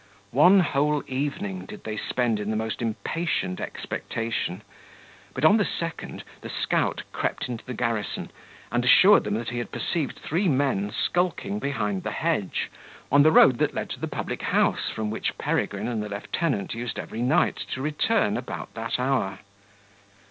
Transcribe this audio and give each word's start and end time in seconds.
One 0.33 0.61
whole 0.61 1.03
evening 1.05 1.67
did 1.67 1.83
they 1.83 1.95
spend 1.95 2.39
in 2.39 2.49
the 2.49 2.55
most 2.55 2.81
impatient 2.81 3.61
expectation, 3.61 4.63
but 5.35 5.45
on 5.45 5.57
the 5.57 5.63
second 5.79 6.23
the 6.41 6.49
scout 6.49 7.03
crept 7.11 7.47
into 7.47 7.63
the 7.63 7.75
garrison, 7.75 8.31
and 8.71 8.83
assured 8.83 9.25
them 9.25 9.35
that 9.35 9.49
he 9.49 9.59
had 9.59 9.71
perceived 9.71 10.17
three 10.17 10.47
men 10.47 10.91
skulking 10.91 11.59
behind 11.59 12.01
the 12.01 12.09
hedge, 12.09 12.71
on 13.11 13.21
the 13.21 13.31
road 13.31 13.59
that 13.59 13.75
led 13.75 13.91
to 13.91 13.99
the 13.99 14.07
public 14.07 14.41
house 14.41 14.89
from 14.89 15.11
which 15.11 15.37
Peregrine 15.37 15.87
and 15.87 16.01
the 16.01 16.09
lieutenant 16.09 16.73
used 16.73 16.97
every 16.97 17.21
night 17.21 17.57
to 17.73 17.79
return 17.83 18.37
about 18.37 18.73
that 18.73 18.99
hour. 18.99 19.37